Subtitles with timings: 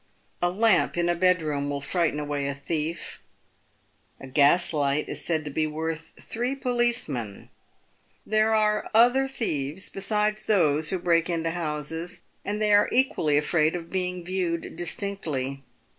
[0.41, 3.21] A lamp in a bedroom will frighten away a thief.
[4.19, 7.51] A gas light is said to be worth three policemen.
[8.25, 13.75] There are other thieves besides those who break into houses, and they are equally afraid
[13.75, 15.61] of being viewed distinctly.